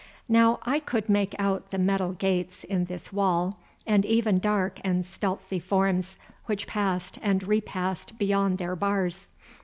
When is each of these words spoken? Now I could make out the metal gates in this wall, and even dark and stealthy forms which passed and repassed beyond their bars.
Now 0.27 0.57
I 0.63 0.79
could 0.79 1.09
make 1.09 1.35
out 1.37 1.69
the 1.69 1.77
metal 1.77 2.13
gates 2.13 2.63
in 2.63 2.85
this 2.85 3.13
wall, 3.13 3.59
and 3.85 4.03
even 4.03 4.39
dark 4.39 4.79
and 4.83 5.05
stealthy 5.05 5.59
forms 5.59 6.17
which 6.47 6.65
passed 6.65 7.19
and 7.21 7.43
repassed 7.43 8.17
beyond 8.17 8.57
their 8.57 8.75
bars. 8.75 9.29